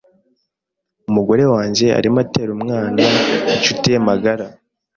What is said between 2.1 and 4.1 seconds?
atera umwana inshuti ye